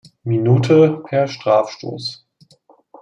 Minute 0.23 1.03
per 1.07 1.27
Strafstoß. 1.27 2.25